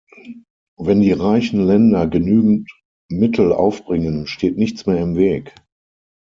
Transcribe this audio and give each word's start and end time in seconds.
Wenn 0.79 1.01
die 1.01 1.11
reichen 1.11 1.63
Länder 1.63 2.07
genügend 2.07 2.71
Mittel 3.07 3.53
aufbringen, 3.53 4.25
steht 4.25 4.57
nichts 4.57 4.87
mehr 4.87 4.97
im 4.99 5.15
Weg. 5.15 5.53